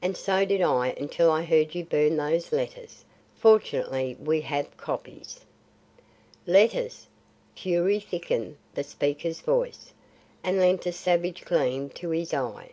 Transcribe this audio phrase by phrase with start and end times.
[0.00, 3.04] And so did I until I heard you burn those letters.
[3.36, 5.40] Fortunately we have copies."
[6.46, 7.06] "Letters!"
[7.54, 9.92] Fury thickened the speaker's voice,
[10.42, 12.70] and lent a savage gleam to his eye.